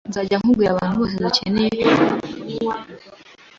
Nzajya 0.09 0.37
kubwira 0.43 0.69
abantu 0.71 0.95
bose 0.99 1.13
ko 1.15 1.21
dukeneye 1.27 1.67
kwimura 1.77 2.31
inyubako. 2.41 2.89